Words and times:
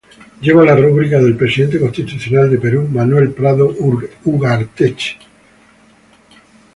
Lleva 0.41 0.65
la 0.65 0.73
rúbrica 0.75 1.19
del 1.19 1.37
Presidente 1.37 1.79
Constitucional 1.79 2.49
del 2.49 2.59
Perú, 2.59 2.87
Manuel 2.87 3.33
Prado 3.33 3.71
Ugarteche.. 4.25 5.17